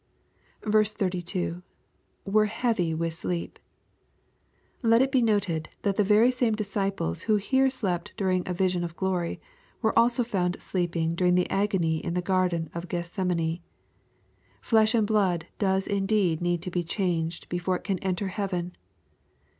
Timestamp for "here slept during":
7.35-8.41